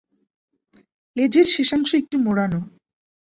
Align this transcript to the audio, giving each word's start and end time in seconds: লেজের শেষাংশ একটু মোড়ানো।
লেজের 1.15 1.45
শেষাংশ 1.45 1.89
একটু 1.95 2.15
মোড়ানো। 2.17 2.59